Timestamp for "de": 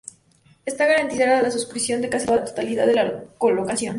2.01-2.09, 2.87-2.95